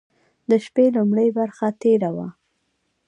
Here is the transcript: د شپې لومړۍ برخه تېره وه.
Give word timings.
د 0.49 0.51
شپې 0.65 0.85
لومړۍ 0.95 1.29
برخه 1.37 1.67
تېره 1.81 2.09
وه. 2.15 2.27